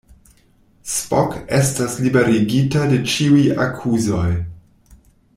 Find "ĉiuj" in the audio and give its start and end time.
3.11-3.43